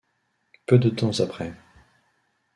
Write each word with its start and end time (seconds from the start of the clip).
Peu 0.65 0.79
de 0.79 0.89
temps 0.89 1.19
après. 1.19 1.53